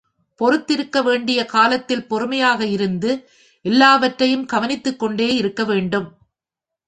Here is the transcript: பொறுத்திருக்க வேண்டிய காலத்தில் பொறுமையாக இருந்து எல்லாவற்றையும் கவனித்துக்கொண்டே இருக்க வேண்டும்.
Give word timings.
பொறுத்திருக்க 0.39 1.01
வேண்டிய 1.01 1.45
காலத்தில் 1.45 2.07
பொறுமையாக 2.07 2.65
இருந்து 2.65 3.11
எல்லாவற்றையும் 3.65 4.45
கவனித்துக்கொண்டே 4.45 5.29
இருக்க 5.35 5.63
வேண்டும். 5.63 6.07